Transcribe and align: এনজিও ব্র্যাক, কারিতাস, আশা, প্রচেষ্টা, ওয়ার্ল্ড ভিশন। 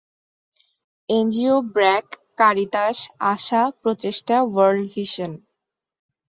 এনজিও 1.09 1.55
ব্র্যাক, 1.73 2.05
কারিতাস, 2.37 2.97
আশা, 3.33 3.61
প্রচেষ্টা, 3.81 4.37
ওয়ার্ল্ড 4.43 4.83
ভিশন। 4.93 5.31